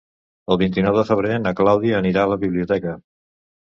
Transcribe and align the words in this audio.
El 0.55 0.57
vint-i-nou 0.61 0.97
de 1.01 1.05
febrer 1.11 1.39
na 1.45 1.53
Clàudia 1.61 2.03
anirà 2.05 2.27
a 2.27 2.35
la 2.35 2.43
biblioteca. 2.49 3.01